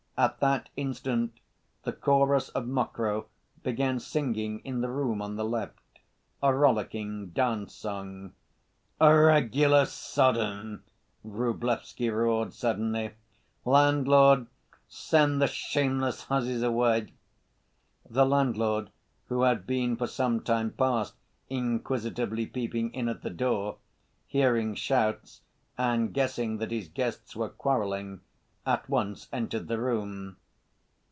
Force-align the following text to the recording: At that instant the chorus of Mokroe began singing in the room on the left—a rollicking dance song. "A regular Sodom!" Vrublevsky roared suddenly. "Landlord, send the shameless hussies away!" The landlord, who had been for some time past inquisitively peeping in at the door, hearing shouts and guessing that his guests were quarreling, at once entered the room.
At 0.17 0.39
that 0.39 0.69
instant 0.77 1.39
the 1.81 1.91
chorus 1.91 2.49
of 2.49 2.67
Mokroe 2.67 3.25
began 3.63 3.99
singing 3.99 4.59
in 4.59 4.81
the 4.81 4.87
room 4.87 5.19
on 5.19 5.35
the 5.35 5.43
left—a 5.43 6.53
rollicking 6.53 7.29
dance 7.29 7.73
song. 7.73 8.33
"A 8.99 9.17
regular 9.17 9.85
Sodom!" 9.85 10.83
Vrublevsky 11.25 12.11
roared 12.15 12.53
suddenly. 12.53 13.15
"Landlord, 13.65 14.45
send 14.87 15.41
the 15.41 15.47
shameless 15.47 16.25
hussies 16.25 16.61
away!" 16.61 17.13
The 18.07 18.23
landlord, 18.23 18.91
who 19.25 19.41
had 19.41 19.65
been 19.65 19.95
for 19.95 20.05
some 20.05 20.41
time 20.43 20.69
past 20.69 21.15
inquisitively 21.49 22.45
peeping 22.45 22.93
in 22.93 23.09
at 23.09 23.23
the 23.23 23.31
door, 23.31 23.77
hearing 24.27 24.75
shouts 24.75 25.41
and 25.79 26.13
guessing 26.13 26.57
that 26.57 26.69
his 26.69 26.89
guests 26.89 27.35
were 27.35 27.49
quarreling, 27.49 28.21
at 28.63 28.87
once 28.87 29.27
entered 29.33 29.67
the 29.67 29.79
room. 29.79 30.37